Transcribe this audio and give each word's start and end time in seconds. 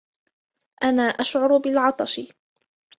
أنا 0.83 1.01
أشعر 1.03 1.57
بالعطش. 1.57 2.21